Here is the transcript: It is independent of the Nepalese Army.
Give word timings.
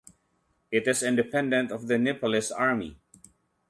It 0.71 0.87
is 0.87 1.03
independent 1.03 1.71
of 1.71 1.85
the 1.87 1.99
Nepalese 1.99 2.49
Army. 2.51 2.97